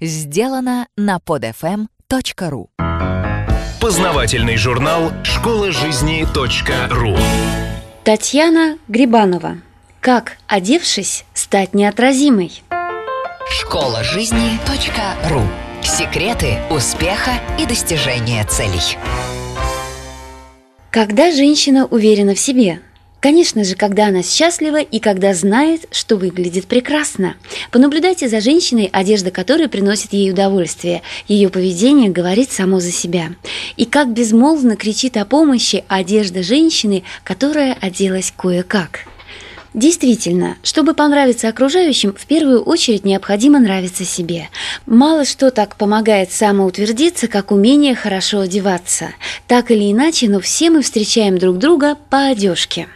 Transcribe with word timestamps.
Сделано 0.00 0.88
на 0.96 1.18
podfm.ru 1.18 2.66
Познавательный 3.80 4.56
журнал 4.56 5.12
«Школа 5.22 5.70
жизни 5.70 6.26
.ру» 6.90 7.16
Татьяна 8.02 8.78
Грибанова. 8.88 9.58
Как, 10.00 10.38
одевшись, 10.48 11.24
стать 11.32 11.74
неотразимой? 11.74 12.64
Школа 13.48 14.02
жизни 14.02 14.58
.ру 15.30 15.42
Секреты 15.84 16.58
успеха 16.70 17.34
и 17.56 17.64
достижения 17.64 18.44
целей. 18.46 18.98
Когда 20.90 21.30
женщина 21.30 21.86
уверена 21.86 22.34
в 22.34 22.40
себе– 22.40 22.80
Конечно 23.24 23.64
же, 23.64 23.74
когда 23.74 24.08
она 24.08 24.22
счастлива 24.22 24.82
и 24.82 24.98
когда 24.98 25.32
знает, 25.32 25.86
что 25.90 26.18
выглядит 26.18 26.66
прекрасно. 26.66 27.36
Понаблюдайте 27.70 28.28
за 28.28 28.42
женщиной, 28.42 28.90
одежда 28.92 29.30
которой 29.30 29.68
приносит 29.68 30.12
ей 30.12 30.30
удовольствие. 30.30 31.00
Ее 31.26 31.48
поведение 31.48 32.10
говорит 32.10 32.52
само 32.52 32.80
за 32.80 32.92
себя. 32.92 33.30
И 33.78 33.86
как 33.86 34.12
безмолвно 34.12 34.76
кричит 34.76 35.16
о 35.16 35.24
помощи 35.24 35.84
одежда 35.88 36.42
женщины, 36.42 37.02
которая 37.24 37.78
оделась 37.80 38.30
кое-как. 38.36 39.06
Действительно, 39.72 40.58
чтобы 40.62 40.92
понравиться 40.92 41.48
окружающим, 41.48 42.14
в 42.14 42.26
первую 42.26 42.62
очередь 42.62 43.06
необходимо 43.06 43.58
нравиться 43.58 44.04
себе. 44.04 44.50
Мало 44.84 45.24
что 45.24 45.50
так 45.50 45.76
помогает 45.76 46.30
самоутвердиться, 46.30 47.28
как 47.28 47.52
умение 47.52 47.94
хорошо 47.94 48.40
одеваться. 48.40 49.14
Так 49.48 49.70
или 49.70 49.90
иначе, 49.90 50.28
но 50.28 50.40
все 50.40 50.68
мы 50.68 50.82
встречаем 50.82 51.38
друг 51.38 51.56
друга 51.56 51.96
по 52.10 52.26
одежке. 52.26 52.86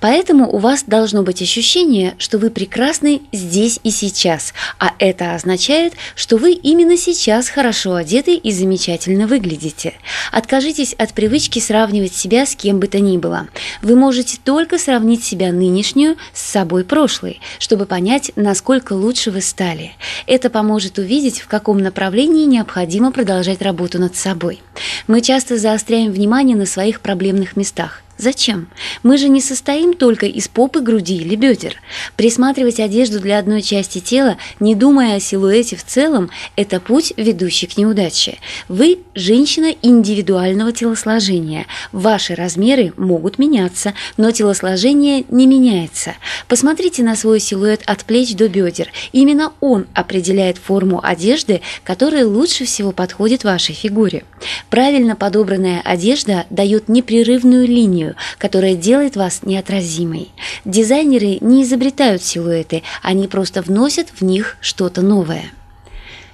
Поэтому 0.00 0.50
у 0.50 0.58
вас 0.58 0.84
должно 0.86 1.22
быть 1.22 1.42
ощущение, 1.42 2.14
что 2.18 2.38
вы 2.38 2.50
прекрасны 2.50 3.22
здесь 3.32 3.80
и 3.82 3.90
сейчас, 3.90 4.54
а 4.78 4.92
это 4.98 5.34
означает, 5.34 5.94
что 6.14 6.36
вы 6.36 6.52
именно 6.52 6.96
сейчас 6.96 7.48
хорошо 7.48 7.94
одеты 7.94 8.34
и 8.34 8.52
замечательно 8.52 9.26
выглядите. 9.26 9.94
Откажитесь 10.32 10.94
от 10.94 11.12
привычки 11.12 11.58
сравнивать 11.58 12.14
себя 12.14 12.46
с 12.46 12.54
кем 12.54 12.80
бы 12.80 12.86
то 12.86 13.00
ни 13.00 13.16
было. 13.16 13.48
Вы 13.82 13.96
можете 13.96 14.38
только 14.42 14.78
сравнить 14.78 15.24
себя 15.24 15.52
нынешнюю 15.52 16.16
с 16.32 16.42
собой 16.42 16.84
прошлой, 16.84 17.40
чтобы 17.58 17.86
понять, 17.86 18.32
насколько 18.36 18.92
лучше 18.92 19.30
вы 19.30 19.40
стали. 19.40 19.92
Это 20.26 20.50
поможет 20.50 20.98
увидеть, 20.98 21.40
в 21.40 21.48
каком 21.48 21.78
направлении 21.78 22.44
необходимо 22.44 23.12
продолжать 23.12 23.62
работу 23.62 23.98
над 23.98 24.16
собой. 24.16 24.62
Мы 25.06 25.20
часто 25.20 25.58
заостряем 25.58 26.12
внимание 26.12 26.56
на 26.56 26.66
своих 26.66 27.00
проблемных 27.00 27.56
местах. 27.56 28.03
Зачем? 28.16 28.68
Мы 29.02 29.18
же 29.18 29.28
не 29.28 29.40
состоим 29.40 29.94
только 29.94 30.26
из 30.26 30.46
попы, 30.46 30.80
груди 30.80 31.16
или 31.16 31.34
бедер. 31.34 31.76
Присматривать 32.16 32.78
одежду 32.78 33.20
для 33.20 33.38
одной 33.38 33.60
части 33.60 33.98
тела, 33.98 34.36
не 34.60 34.74
думая 34.74 35.16
о 35.16 35.20
силуэте 35.20 35.76
в 35.76 35.84
целом, 35.84 36.30
это 36.54 36.78
путь, 36.78 37.12
ведущий 37.16 37.66
к 37.66 37.76
неудаче. 37.76 38.38
Вы– 38.68 39.00
женщина 39.14 39.74
индивидуального 39.82 40.72
телосложения. 40.72 41.66
Ваши 41.92 42.34
размеры 42.34 42.92
могут 42.96 43.38
меняться, 43.38 43.94
но 44.16 44.30
телосложение 44.30 45.24
не 45.28 45.46
меняется. 45.46 46.14
Посмотрите 46.46 47.02
на 47.02 47.16
свой 47.16 47.40
силуэт 47.40 47.82
от 47.86 48.04
плеч 48.04 48.34
до 48.34 48.48
бедер. 48.48 48.92
Именно 49.12 49.52
он 49.60 49.86
определяет 49.94 50.58
форму 50.58 51.00
одежды, 51.02 51.62
которая 51.82 52.26
лучше 52.26 52.64
всего 52.64 52.92
подходит 52.92 53.42
вашей 53.44 53.74
фигуре. 53.74 54.24
Правильно 54.70 55.16
подобранная 55.16 55.80
одежда 55.80 56.46
дает 56.50 56.88
непрерывную 56.88 57.66
линию, 57.66 58.03
линию, 58.04 58.16
которая 58.38 58.74
делает 58.74 59.16
вас 59.16 59.42
неотразимой. 59.42 60.30
Дизайнеры 60.64 61.38
не 61.40 61.62
изобретают 61.62 62.22
силуэты, 62.22 62.82
они 63.02 63.28
просто 63.28 63.62
вносят 63.62 64.08
в 64.14 64.22
них 64.22 64.56
что-то 64.60 65.02
новое. 65.02 65.52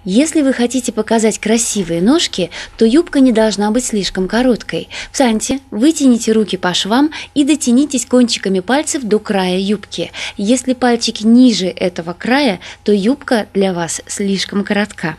Если 0.02 0.40
вы 0.40 0.54
хотите 0.54 0.92
показать 0.92 1.38
красивые 1.38 2.00
ножки, 2.00 2.50
то 2.78 2.86
юбка 2.86 3.20
не 3.20 3.32
должна 3.32 3.70
быть 3.70 3.84
слишком 3.84 4.28
короткой. 4.28 4.88
Встаньте, 5.12 5.60
вытяните 5.70 6.32
руки 6.32 6.56
по 6.56 6.72
швам 6.72 7.10
и 7.34 7.44
дотянитесь 7.44 8.06
кончиками 8.06 8.60
пальцев 8.60 9.02
до 9.02 9.18
края 9.18 9.58
юбки. 9.58 10.10
Если 10.38 10.72
пальчики 10.72 11.26
ниже 11.26 11.66
этого 11.66 12.14
края, 12.14 12.60
то 12.82 12.92
юбка 12.92 13.46
для 13.52 13.74
вас 13.74 14.00
слишком 14.06 14.64
коротка. 14.64 15.16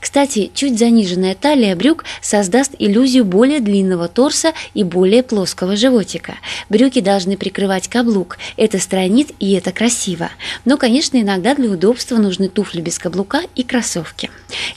Кстати, 0.00 0.50
чуть 0.54 0.78
заниженная 0.78 1.34
талия 1.34 1.76
брюк 1.76 2.04
создаст 2.20 2.74
иллюзию 2.78 3.24
более 3.24 3.60
длинного 3.60 4.08
торса 4.08 4.52
и 4.74 4.82
более 4.82 5.22
плоского 5.22 5.76
животика. 5.76 6.34
Брюки 6.68 7.00
должны 7.00 7.36
прикрывать 7.36 7.88
каблук. 7.88 8.38
Это 8.56 8.78
странит 8.78 9.30
и 9.38 9.52
это 9.52 9.72
красиво. 9.72 10.30
Но, 10.64 10.76
конечно, 10.76 11.20
иногда 11.20 11.54
для 11.54 11.70
удобства 11.70 12.16
нужны 12.16 12.48
туфли 12.48 12.80
без 12.80 12.98
каблука 12.98 13.42
и 13.54 13.62
кроссовки. 13.62 14.30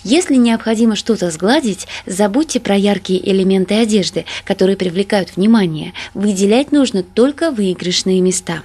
Если 0.04 0.36
необходимо 0.36 0.96
что-то 0.96 1.32
сгладить, 1.32 1.88
забудьте 2.06 2.60
про 2.60 2.76
яркие 2.76 3.28
элементы 3.32 3.76
одежды, 3.76 4.26
которые 4.46 4.78
привлекают 4.78 5.36
внимание. 5.36 5.94
Выделять 6.14 6.72
нужно 6.72 7.04
только 7.04 7.52
выигрышные 7.52 8.22
места. 8.22 8.64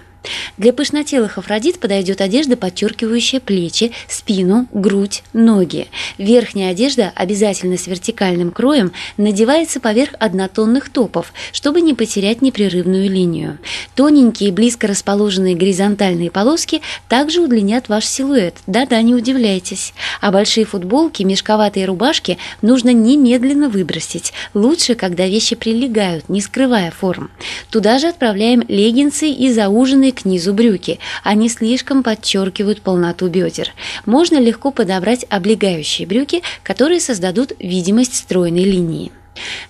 Для 0.56 0.72
пышнотелых 0.72 1.38
афродит 1.38 1.78
подойдет 1.78 2.20
одежда, 2.20 2.56
подчеркивающая 2.56 3.40
плечи, 3.40 3.92
спину, 4.08 4.66
грудь, 4.72 5.22
ноги. 5.32 5.86
Верхняя 6.18 6.72
одежда, 6.72 7.12
обязательно 7.14 7.76
с 7.76 7.86
вертикальным 7.86 8.50
кроем, 8.50 8.92
надевается 9.16 9.78
поверх 9.78 10.14
однотонных 10.18 10.90
топов, 10.90 11.32
чтобы 11.52 11.80
не 11.80 11.94
потерять 11.94 12.42
непрерывную 12.42 13.08
линию. 13.08 13.58
Тоненькие, 13.94 14.52
близко 14.52 14.88
расположенные 14.88 15.54
горизонтальные 15.54 16.30
полоски 16.30 16.82
также 17.08 17.40
удлинят 17.40 17.88
ваш 17.88 18.04
силуэт. 18.04 18.56
Да-да, 18.66 19.00
не 19.02 19.14
удивляйтесь. 19.14 19.94
А 20.20 20.32
большие 20.32 20.66
футболки, 20.66 21.22
мешковатые 21.22 21.86
рубашки 21.86 22.38
нужно 22.62 22.92
немедленно 22.92 23.68
выбросить. 23.68 24.32
Лучше, 24.54 24.96
когда 24.96 25.26
вещи 25.26 25.54
прилегают, 25.54 26.28
не 26.28 26.40
скрывая 26.40 26.90
форм. 26.90 27.30
Туда 27.70 27.98
же 27.98 28.08
отправляем 28.08 28.64
леггинсы 28.66 29.28
и 29.30 29.52
зауженные 29.52 30.07
к 30.12 30.24
низу 30.24 30.52
брюки. 30.54 30.98
Они 31.22 31.48
слишком 31.48 32.02
подчеркивают 32.02 32.80
полноту 32.82 33.28
бедер. 33.28 33.72
Можно 34.06 34.38
легко 34.38 34.70
подобрать 34.70 35.24
облегающие 35.28 36.06
брюки, 36.06 36.42
которые 36.62 37.00
создадут 37.00 37.52
видимость 37.58 38.16
стройной 38.16 38.64
линии. 38.64 39.12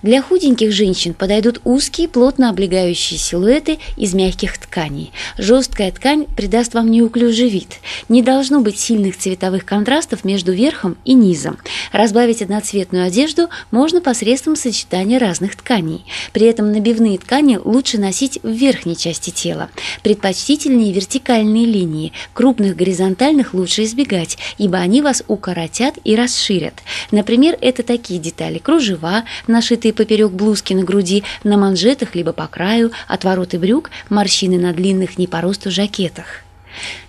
Для 0.03 0.23
худеньких 0.23 0.73
женщин 0.73 1.15
подойдут 1.15 1.61
узкие, 1.65 2.09
плотно 2.09 2.51
облегающие 2.51 3.19
силуэты 3.19 3.79
из 3.97 4.15
мягких 4.15 4.59
тканей. 4.59 5.13
Жесткая 5.37 5.93
ткань 5.93 6.27
придаст 6.37 6.75
вам 6.75 6.91
неуклюжий 6.91 7.49
вид. 7.49 7.81
Не 8.09 8.23
должно 8.23 8.61
быть 8.61 8.79
сильных 8.79 9.17
цветовых 9.17 9.65
контрастов 9.65 10.25
между 10.25 10.53
верхом 10.53 10.97
и 11.05 11.15
низом. 11.15 11.59
Разбавить 11.93 12.43
одноцветную 12.43 13.07
одежду 13.07 13.49
можно 13.71 14.01
посредством 14.01 14.57
сочетания 14.57 15.19
разных 15.19 15.57
тканей. 15.57 16.05
При 16.33 16.47
этом 16.47 16.73
набивные 16.73 17.19
ткани 17.19 17.59
лучше 17.63 17.99
носить 17.99 18.39
в 18.43 18.51
верхней 18.51 18.97
части 18.97 19.31
тела. 19.31 19.71
Предпочтительнее 20.03 20.93
вертикальные 20.93 21.67
линии. 21.67 22.13
Крупных 22.33 22.77
горизонтальных 22.77 23.55
лучше 23.55 23.85
избегать, 23.85 24.39
ибо 24.59 24.79
они 24.79 25.03
вас 25.03 25.23
укоротят 25.29 25.99
и 26.05 26.17
расширят. 26.17 26.75
Например, 27.11 27.57
это 27.61 27.83
такие 27.83 28.21
детали– 28.21 28.59
кружева, 28.69 29.25
нашитые 29.59 29.93
поперек 29.93 30.31
блузки 30.31 30.73
на 30.73 30.85
груди, 30.85 31.25
на 31.43 31.57
манжетах 31.57 32.15
либо 32.15 32.33
по 32.33 32.47
краю, 32.47 32.93
отвороты 33.09 33.59
брюк, 33.59 33.91
морщины 34.09 34.57
на 34.57 34.73
длинных 34.73 35.19
не 35.19 35.27
по 35.27 35.41
росту 35.41 35.73
жакетах. 35.73 36.45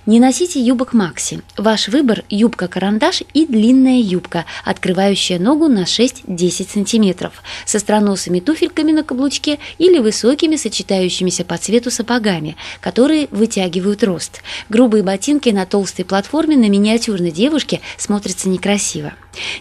Не 0.05 0.19
носите 0.19 0.61
юбок 0.61 0.93
Макси. 0.93 1.41
Ваш 1.57 1.89
выбор– 1.89 2.23
юбка-карандаш 2.29 3.23
и 3.33 3.45
длинная 3.45 3.99
юбка, 3.99 4.45
открывающая 4.63 5.39
ногу 5.39 5.67
на 5.67 5.83
6-10 5.83 6.87
см, 6.87 7.31
с 7.65 7.75
остроносыми 7.75 8.39
туфельками 8.39 8.93
на 8.93 9.03
каблучке 9.03 9.59
или 9.77 9.99
высокими 9.99 10.55
сочетающимися 10.55 11.43
по 11.43 11.57
цвету 11.57 11.91
сапогами, 11.91 12.55
которые 12.79 13.27
вытягивают 13.31 14.03
рост. 14.03 14.41
Грубые 14.69 15.03
ботинки 15.03 15.49
на 15.49 15.65
толстой 15.65 16.05
платформе 16.05 16.55
на 16.55 16.69
миниатюрной 16.69 17.31
девушке 17.31 17.81
смотрятся 17.97 18.47
некрасиво. 18.47 19.13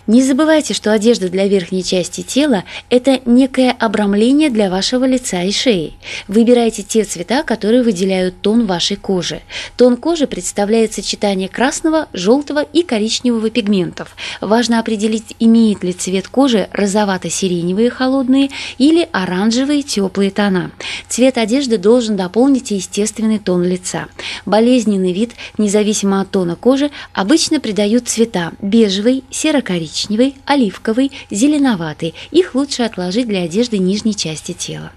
Не 0.07 0.23
забывайте, 0.23 0.73
что 0.73 0.93
одежда 0.93 1.29
для 1.29 1.47
верхней 1.47 1.83
части 1.83 2.23
тела– 2.23 2.65
это 2.91 3.21
некое 3.27 3.73
обрамление 3.73 4.51
для 4.51 4.71
вашего 4.71 5.05
лица 5.05 5.43
и 5.43 5.53
шеи. 5.53 5.95
Выбирайте 6.27 6.83
те 6.83 7.05
цвета, 7.05 7.43
которые 7.43 7.83
выделяют 7.83 8.41
тон 8.41 8.67
вашей 8.67 8.97
кожи. 8.97 9.43
Тон 9.77 9.97
кожи 9.97 10.27
представляет 10.29 10.95
сочетание 10.95 11.49
красного, 11.49 12.07
желтого 12.13 12.63
и 12.63 12.83
коричневого 12.83 13.51
пигментов. 13.51 14.15
Важно 14.41 14.79
определить, 14.79 15.35
имеет 15.41 15.83
ли 15.83 15.93
цвет 15.93 16.29
кожи 16.29 16.69
розовато-сиреневые 16.73 17.91
холодные 17.91 18.51
или 18.79 19.09
оранжевые 19.11 19.83
теплые 19.83 20.31
тона. 20.31 20.71
Цвет 21.09 21.39
одежды 21.39 21.79
должен 21.79 22.17
дополнить 22.17 22.71
естественный 22.71 23.39
тон 23.39 23.65
лица. 23.65 24.07
Болезненный 24.47 25.13
вид, 25.13 25.33
независимо 25.59 26.21
от 26.21 26.31
тона 26.31 26.55
кожи, 26.55 26.91
обычно 27.13 27.59
придают 27.59 28.09
цвета 28.09 28.53
бежевый, 28.61 29.25
серо-коричневый, 29.31 30.37
оливковый, 30.45 31.11
зеленоватый. 31.31 32.15
Их 32.31 32.55
лучше 32.55 32.83
отложить 32.83 33.27
для 33.27 33.43
одежды 33.43 33.79
нижней 33.79 34.15
части 34.15 34.53
тела. 34.53 34.93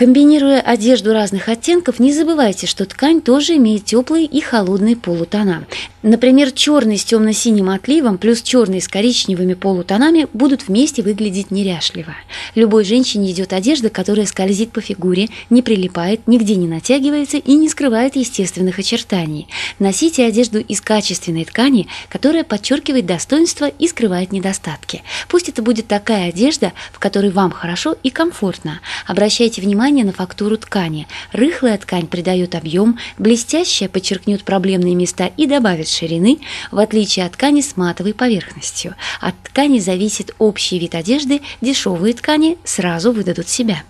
Комбинируя 0.00 0.62
одежду 0.62 1.12
разных 1.12 1.50
оттенков, 1.50 1.98
не 1.98 2.14
забывайте, 2.14 2.66
что 2.66 2.86
ткань 2.86 3.20
тоже 3.20 3.56
имеет 3.56 3.84
теплые 3.84 4.24
и 4.24 4.40
холодные 4.40 4.96
полутона. 4.96 5.66
Например, 6.02 6.50
черный 6.52 6.96
с 6.96 7.04
темно-синим 7.04 7.68
отливом 7.68 8.16
плюс 8.16 8.40
черный 8.40 8.80
с 8.80 8.88
коричневыми 8.88 9.52
полутонами 9.52 10.26
будут 10.32 10.68
вместе 10.68 11.02
выглядеть 11.02 11.50
неряшливо. 11.50 12.16
Любой 12.54 12.86
женщине 12.86 13.30
идет 13.30 13.52
одежда, 13.52 13.90
которая 13.90 14.24
скользит 14.24 14.72
по 14.72 14.80
фигуре, 14.80 15.28
не 15.50 15.60
прилипает, 15.60 16.26
нигде 16.26 16.56
не 16.56 16.66
натягивается 16.66 17.36
и 17.36 17.52
не 17.52 17.68
скрывает 17.68 18.16
естественных 18.16 18.78
очертаний. 18.78 19.48
Носите 19.78 20.24
одежду 20.24 20.60
из 20.60 20.80
качественной 20.80 21.44
ткани, 21.44 21.88
которая 22.08 22.44
подчеркивает 22.44 23.04
достоинства 23.04 23.66
и 23.66 23.86
скрывает 23.86 24.32
недостатки. 24.32 25.02
Пусть 25.28 25.50
это 25.50 25.60
будет 25.60 25.88
такая 25.88 26.30
одежда, 26.30 26.72
в 26.90 26.98
которой 26.98 27.30
вам 27.30 27.50
хорошо 27.50 27.98
и 28.02 28.08
комфортно. 28.08 28.80
Обращайте 29.06 29.60
внимание 29.60 29.89
на 29.90 30.12
фактуру 30.12 30.56
ткани. 30.56 31.06
Рыхлая 31.32 31.76
ткань 31.76 32.06
придает 32.06 32.54
объем, 32.54 32.98
блестящая 33.18 33.88
подчеркнет 33.88 34.44
проблемные 34.44 34.94
места 34.94 35.26
и 35.36 35.46
добавит 35.46 35.88
ширины, 35.88 36.38
в 36.70 36.78
отличие 36.78 37.26
от 37.26 37.32
ткани 37.32 37.60
с 37.60 37.76
матовой 37.76 38.14
поверхностью. 38.14 38.94
От 39.20 39.34
ткани 39.42 39.78
зависит 39.80 40.34
общий 40.38 40.78
вид 40.78 40.94
одежды, 40.94 41.42
дешевые 41.60 42.14
ткани 42.14 42.56
сразу 42.64 43.12
выдадут 43.12 43.48
себя. 43.48 43.82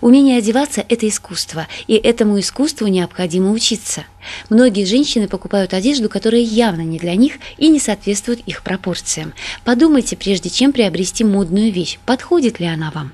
Умение 0.00 0.38
одеваться– 0.38 0.84
это 0.88 1.08
искусство, 1.08 1.66
и 1.86 1.94
этому 1.94 2.38
искусству 2.38 2.86
необходимо 2.86 3.50
учиться. 3.50 4.04
Многие 4.48 4.84
женщины 4.84 5.28
покупают 5.28 5.74
одежду, 5.74 6.08
которая 6.08 6.40
явно 6.40 6.82
не 6.82 6.98
для 6.98 7.14
них 7.14 7.34
и 7.58 7.68
не 7.68 7.80
соответствует 7.80 8.40
их 8.46 8.62
пропорциям. 8.62 9.34
Подумайте, 9.64 10.16
прежде 10.16 10.50
чем 10.50 10.72
приобрести 10.72 11.24
модную 11.24 11.72
вещь, 11.72 11.98
подходит 12.06 12.60
ли 12.60 12.66
она 12.66 12.90
вам. 12.90 13.12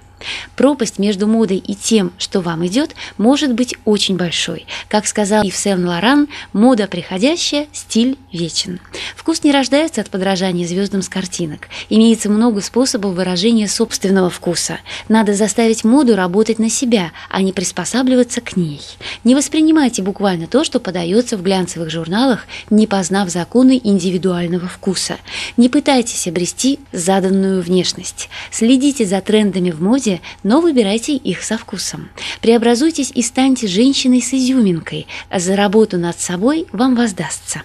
Пропасть 0.57 0.99
между 0.99 1.27
модой 1.27 1.59
и 1.59 1.75
тем, 1.75 2.13
что 2.19 2.41
вам 2.41 2.67
идет, 2.67 2.95
может 3.19 3.55
быть 3.55 3.75
очень 3.85 4.17
большой. 4.17 4.67
Как 4.89 5.07
сказал 5.07 5.43
Ив 5.45 5.57
Сен-Лоран, 5.57 6.29
мода 6.53 6.87
приходящая, 6.87 7.67
стиль 7.73 8.19
вечен. 8.33 8.81
Вкус 9.17 9.45
не 9.45 9.53
рождается 9.53 10.01
от 10.01 10.11
подражания 10.11 10.67
звездам 10.67 11.03
с 11.03 11.09
картинок. 11.09 11.69
Имеется 11.89 12.29
много 12.29 12.61
способов 12.61 13.15
выражения 13.15 13.69
собственного 13.69 14.31
вкуса. 14.31 14.81
Надо 15.09 15.35
заставить 15.35 15.85
моду 15.85 16.17
работать 16.17 16.59
на 16.59 16.69
себя, 16.69 17.13
а 17.29 17.43
не 17.43 17.53
приспосабливаться 17.53 18.41
к 18.41 18.57
ней. 18.57 18.81
Не 19.25 19.35
воспринимайте 19.35 20.03
буквально 20.03 20.47
то, 20.47 20.65
что 20.65 20.81
подается 20.81 21.37
в 21.37 21.43
глянцевых 21.43 21.91
журналах, 21.91 22.47
не 22.71 22.87
познав 22.87 23.31
законы 23.31 23.81
индивидуального 23.83 24.67
вкуса. 24.69 25.17
Не 25.57 25.69
пытайтесь 25.69 26.27
обрести 26.27 26.81
заданную 26.93 27.63
внешность. 27.63 28.29
Следите 28.51 29.05
за 29.05 29.21
трендами 29.21 29.71
в 29.71 29.81
моде 29.81 30.10
вкусе, 30.11 30.21
но 30.43 30.61
выбирайте 30.61 31.15
их 31.15 31.43
со 31.43 31.57
вкусом. 31.57 32.09
Преобразуйтесь 32.41 33.13
и 33.15 33.23
станьте 33.23 33.67
женщиной 33.67 34.21
с 34.21 34.33
изюминкой, 34.33 35.07
за 35.35 35.57
работу 35.57 35.99
над 35.99 36.19
собой 36.19 36.67
вам 36.73 36.95
воздастся. 36.95 37.63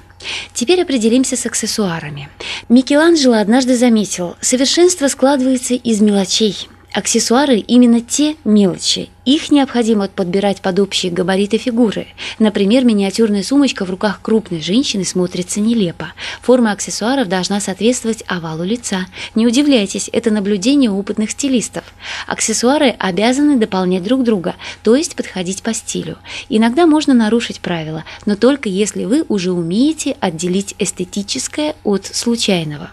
Теперь 0.53 0.81
определимся 0.81 1.36
с 1.36 1.45
аксессуарами. 1.45 2.30
Микеланджело 2.69 3.36
однажды 3.36 3.75
заметил, 3.75 4.36
совершенство 4.42 5.07
складывается 5.07 5.75
из 5.75 6.01
мелочей. 6.01 6.68
Аксессуары– 6.94 7.57
именно 7.68 8.00
те 8.00 8.36
мелочи, 8.45 9.09
их 9.25 9.51
необходимо 9.51 10.07
подбирать 10.07 10.62
под 10.62 10.80
общие 10.80 11.12
габариты 11.12 11.57
фигуры. 11.57 12.07
Например, 12.38 12.86
миниатюрная 12.86 13.44
сумочка 13.44 13.83
в 13.83 13.89
руках 13.89 14.22
крупной 14.22 14.62
женщины 14.62 15.04
смотрится 15.04 15.60
нелепо. 15.60 16.13
Форма 16.42 16.72
аксессуаров 16.72 17.27
должна 17.27 17.60
соответствовать 17.60 18.24
овалу 18.27 18.63
лица. 18.63 19.07
Не 19.33 19.48
удивляйтесь, 19.48 20.10
это 20.13 20.30
наблюдение 20.30 20.92
опытных 20.92 21.31
стилистов. 21.31 21.83
Аксессуары 22.27 22.89
обязаны 23.00 23.57
дополнять 23.57 24.04
друг 24.04 24.24
друга, 24.24 24.56
то 24.83 24.95
есть 24.95 25.16
подходить 25.16 25.63
по 25.63 25.74
стилю. 25.74 26.18
Иногда 26.50 26.86
можно 26.86 27.13
нарушить 27.13 27.62
правила, 27.62 28.04
но 28.25 28.36
только 28.36 28.69
если 28.69 29.06
вы 29.06 29.25
уже 29.28 29.51
умеете 29.51 30.16
отделить 30.19 30.75
эстетическое 30.78 31.75
от 31.83 32.06
случайного. 32.06 32.92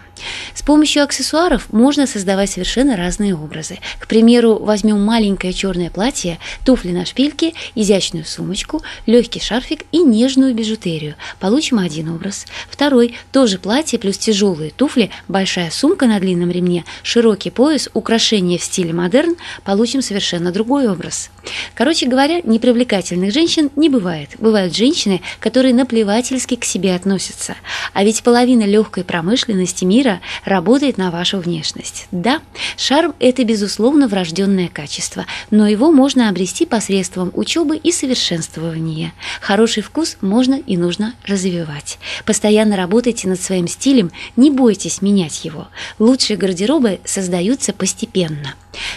С 0.53 0.61
помощью 0.61 1.03
аксессуаров 1.03 1.71
можно 1.73 2.07
создавать 2.07 2.49
совершенно 2.49 2.95
разные 2.95 3.35
образы. 3.35 3.79
К 3.99 4.07
примеру, 4.07 4.57
возьмем 4.59 5.03
маленькое 5.03 5.53
черное 5.53 5.89
платье 5.89 6.22
платье, 6.23 6.39
туфли 6.65 6.91
на 6.91 7.05
шпильке, 7.05 7.53
изящную 7.75 8.25
сумочку, 8.25 8.81
легкий 9.05 9.39
шарфик 9.39 9.83
и 9.91 9.99
нежную 9.99 10.53
бижутерию. 10.53 11.15
Получим 11.39 11.79
один 11.79 12.09
образ. 12.09 12.45
Второй– 12.69 13.15
тоже 13.31 13.57
платье 13.57 13.99
плюс 13.99 14.17
тяжелые 14.17 14.71
туфли, 14.71 15.09
большая 15.27 15.71
сумка 15.71 16.07
на 16.07 16.19
длинном 16.19 16.51
ремне, 16.51 16.85
широкий 17.03 17.49
пояс, 17.49 17.89
украшения 17.93 18.57
в 18.57 18.63
стиле 18.63 18.93
модерн. 18.93 19.35
Получим 19.63 20.01
совершенно 20.01 20.51
другой 20.51 20.87
образ. 20.87 21.29
Короче 21.75 22.07
говоря, 22.07 22.41
непривлекательных 22.41 23.31
женщин 23.33 23.69
не 23.75 23.89
бывает. 23.89 24.29
Бывают 24.39 24.75
женщины, 24.75 25.21
которые 25.39 25.73
наплевательски 25.73 26.55
к 26.55 26.65
себе 26.65 26.95
относятся. 26.95 27.55
А 27.93 28.03
ведь 28.03 28.23
половина 28.23 28.63
легкой 28.63 29.03
промышленности 29.03 29.85
мира 29.85 30.21
работает 30.45 30.97
на 30.97 31.11
вашу 31.11 31.39
внешность. 31.39 32.07
Да, 32.11 32.41
шарм– 32.77 33.13
это, 33.19 33.43
безусловно, 33.43 34.07
врожденное 34.07 34.67
качество, 34.67 35.25
но 35.51 35.67
его 35.67 35.91
можно 35.91 36.29
обрести 36.29 36.65
посредством 36.65 37.31
учебы 37.33 37.77
и 37.77 37.91
совершенствования. 37.91 39.13
Хороший 39.41 39.83
вкус 39.83 40.17
можно 40.21 40.55
и 40.55 40.77
нужно 40.77 41.13
развивать. 41.25 41.99
Постоянно 42.25 42.77
работайте 42.77 43.27
над 43.27 43.41
своим 43.41 43.67
стилем, 43.67 44.11
не 44.35 44.51
бойтесь 44.51 45.01
менять 45.01 45.45
его. 45.45 45.67
Лучшие 45.99 46.37
гардеробы 46.37 46.99
создаются 47.05 47.73
постепенно. 47.73 48.55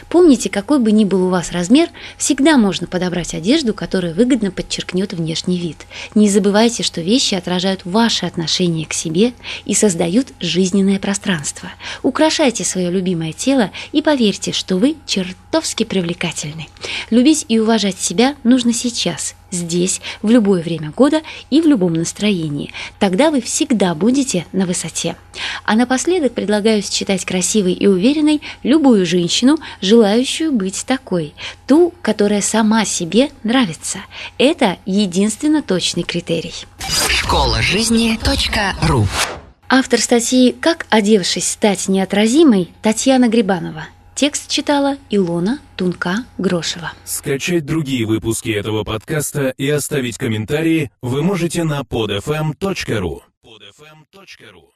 Помните, 0.09 0.49
какой 0.49 0.79
бы 0.79 0.93
ни 0.93 1.05
был 1.05 1.27
у 1.27 1.31
вас 1.31 1.53
размер, 1.53 1.89
всегда 2.17 2.57
можно 2.57 2.87
подобрать 2.87 3.35
одежду, 3.35 3.75
которая 3.75 4.15
выгодно 4.15 4.51
подчеркнет 4.51 5.13
внешний 5.13 5.59
вид. 5.59 5.87
Не 6.15 6.29
забывайте, 6.29 6.83
что 6.83 7.01
вещи 7.01 7.35
отражают 7.35 7.85
ваше 7.85 8.27
отношение 8.27 8.87
к 8.87 8.93
себе 8.93 9.33
и 9.65 9.75
создают 9.75 10.29
жизненное 10.41 10.99
пространство. 10.99 11.73
Украшайте 12.03 12.65
свое 12.65 12.91
любимое 12.91 13.33
тело 13.33 13.71
и 13.93 14.03
поверьте, 14.03 14.53
что 14.53 14.77
вы 14.77 14.97
чертовски 15.07 15.85
привлекательны. 15.85 16.69
Любить 17.11 17.45
и 17.49 17.59
уважать 17.59 18.01
себя 18.01 18.37
нужно 18.45 18.73
сейчас– 18.73 19.35
здесь, 19.51 20.01
в 20.23 20.31
любое 20.31 20.63
время 20.63 20.93
года 20.97 21.23
и 21.51 21.61
в 21.61 21.67
любом 21.67 21.95
настроении. 21.95 22.73
Тогда 22.99 23.31
вы 23.31 23.41
всегда 23.41 23.95
будете 23.95 24.47
на 24.53 24.67
высоте. 24.67 25.17
А 25.65 25.75
напоследок 25.75 26.33
предлагаю 26.33 26.83
считать 26.83 27.25
красивой 27.25 27.73
и 27.73 27.87
уверенной 27.87 28.43
любую 28.63 29.07
женщину, 29.07 29.59
желающую 29.81 30.53
быть 30.53 30.85
такой. 30.87 31.35
Ту, 31.67 31.93
которая 32.03 32.41
сама 32.41 32.85
себе 32.85 33.31
нравится. 33.43 33.99
Это 34.39 34.79
единственно 34.87 35.63
точный 35.63 36.03
критерий. 36.03 36.55
Школа 37.09 37.63
жизни 37.63 38.19
.ру 38.87 39.07
Автор 39.69 40.01
статьи 40.01 40.53
«Как, 40.53 40.87
одевшись, 40.91 41.51
стать 41.51 41.89
неотразимой» 41.89 42.71
Татьяна 42.83 43.29
Грибанова– 43.29 43.89
Текст 44.17 44.51
читала 44.51 44.97
Илона 45.11 45.61
Тунка-Грошева. 45.77 46.93
Скачать 47.05 47.67
другие 47.67 48.07
выпуски 48.07 48.49
этого 48.49 48.83
подкаста 48.83 49.51
и 49.51 49.69
оставить 49.69 50.17
комментарии 50.17 50.91
вы 51.03 51.23
можете 51.23 51.65
на 51.65 51.83
podfm.ru. 51.83 53.21
podfm.ru 53.45 54.71